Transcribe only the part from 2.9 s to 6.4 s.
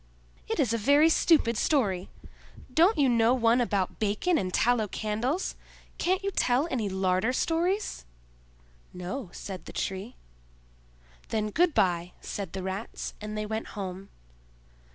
you know one about bacon and tallow candles? Can't you